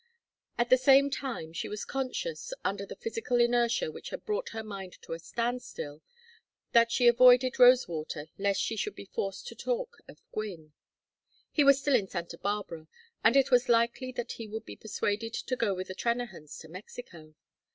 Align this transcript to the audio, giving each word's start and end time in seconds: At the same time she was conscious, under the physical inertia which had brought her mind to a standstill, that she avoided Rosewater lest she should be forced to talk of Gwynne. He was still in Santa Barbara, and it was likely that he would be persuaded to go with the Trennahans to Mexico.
At 0.57 0.71
the 0.71 0.79
same 0.79 1.11
time 1.11 1.53
she 1.53 1.69
was 1.69 1.85
conscious, 1.85 2.55
under 2.65 2.87
the 2.87 2.95
physical 2.95 3.39
inertia 3.39 3.91
which 3.91 4.09
had 4.09 4.25
brought 4.25 4.49
her 4.49 4.63
mind 4.63 4.93
to 5.03 5.13
a 5.13 5.19
standstill, 5.19 6.01
that 6.71 6.91
she 6.91 7.07
avoided 7.07 7.59
Rosewater 7.59 8.25
lest 8.39 8.59
she 8.59 8.75
should 8.75 8.95
be 8.95 9.05
forced 9.13 9.45
to 9.49 9.55
talk 9.55 9.97
of 10.07 10.19
Gwynne. 10.31 10.73
He 11.51 11.63
was 11.63 11.79
still 11.79 11.93
in 11.93 12.07
Santa 12.07 12.39
Barbara, 12.39 12.87
and 13.23 13.35
it 13.35 13.51
was 13.51 13.69
likely 13.69 14.11
that 14.13 14.31
he 14.31 14.47
would 14.47 14.65
be 14.65 14.75
persuaded 14.75 15.35
to 15.35 15.55
go 15.55 15.75
with 15.75 15.87
the 15.87 15.93
Trennahans 15.93 16.57
to 16.61 16.67
Mexico. 16.67 17.35